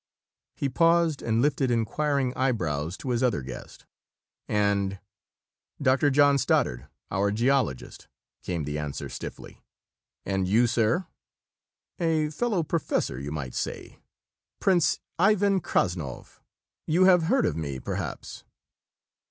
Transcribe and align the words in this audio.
He 0.55 0.67
paused 0.67 1.21
and 1.21 1.43
lifted 1.43 1.69
inquiring 1.69 2.33
eyebrows 2.35 2.97
to 2.97 3.11
his 3.11 3.21
other 3.21 3.43
guest. 3.43 3.85
"And?" 4.47 4.99
"Dr. 5.79 6.09
John 6.09 6.39
Stoddard, 6.39 6.87
our 7.11 7.29
geologist," 7.31 8.07
came 8.41 8.63
the 8.63 8.79
answer 8.79 9.09
stiffly. 9.09 9.61
"And 10.25 10.47
you, 10.47 10.65
sir?" 10.65 11.05
"A 11.99 12.31
fellow 12.31 12.63
professor, 12.63 13.19
you 13.19 13.31
might 13.31 13.53
say. 13.53 13.99
Prince 14.59 14.99
Ivan 15.19 15.59
Krassnov. 15.61 16.41
You 16.87 17.03
have 17.03 17.25
heard 17.25 17.45
of 17.45 17.55
me, 17.55 17.79
perhaps?" 17.79 18.43